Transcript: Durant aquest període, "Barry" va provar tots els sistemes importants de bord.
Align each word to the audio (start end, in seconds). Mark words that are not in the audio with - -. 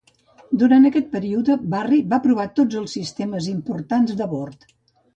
Durant 0.63 0.89
aquest 0.89 1.11
període, 1.11 1.59
"Barry" 1.75 2.01
va 2.15 2.21
provar 2.25 2.49
tots 2.63 2.83
els 2.83 2.99
sistemes 3.01 3.55
importants 3.57 4.21
de 4.23 4.33
bord. 4.37 4.71